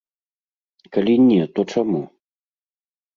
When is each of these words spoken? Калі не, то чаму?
Калі 0.95 1.13
не, 1.27 1.37
то 1.57 1.65
чаму? 1.75 1.99